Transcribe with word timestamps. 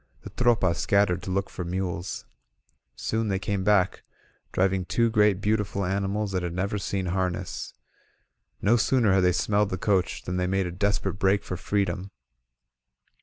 The 0.23 0.31
Tropa 0.31 0.73
scattered 0.75 1.21
to 1.21 1.29
look 1.29 1.47
for 1.47 1.63
mules. 1.63 2.25
Soon 2.95 3.27
they 3.27 3.37
came 3.37 3.63
back, 3.63 4.01
driving 4.51 4.83
two 4.83 5.11
great 5.11 5.39
beautiful 5.41 5.85
animals 5.85 6.31
that 6.31 6.41
had 6.41 6.55
never 6.55 6.79
seen 6.79 7.05
harness. 7.05 7.75
No 8.63 8.77
sooner 8.77 9.13
had 9.13 9.23
they 9.23 9.31
smelled 9.31 9.69
the 9.69 9.77
coach 9.77 10.23
than 10.23 10.37
they 10.37 10.47
made 10.47 10.65
a 10.65 10.71
desperate 10.71 11.19
break 11.19 11.43
for 11.43 11.55
freedom. 11.55 12.09